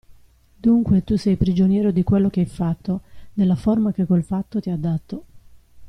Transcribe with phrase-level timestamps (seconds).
[0.59, 3.01] Dunque tu sei prigioniero di quello che hai fatto,
[3.31, 5.25] della forma che quel fatto ti ha dato.